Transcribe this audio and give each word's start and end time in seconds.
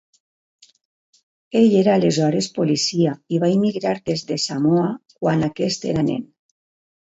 Ell 1.59 1.75
era 1.81 1.91
aleshores 1.95 2.47
policia 2.55 3.11
i 3.37 3.43
va 3.45 3.51
immigrar 3.57 3.93
des 4.11 4.25
de 4.33 4.39
Samoa 4.47 4.87
quan 5.21 5.47
aquest 5.51 5.87
era 5.93 6.09
nen. 6.11 6.27